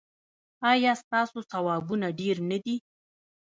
[0.71, 2.75] ایا ستاسو ثوابونه ډیر نه دي؟